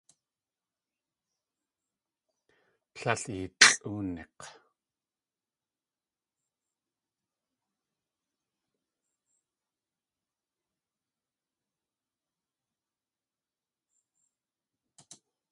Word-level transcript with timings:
Líl 3.01 3.23
eelʼóonik̲! 3.59 4.43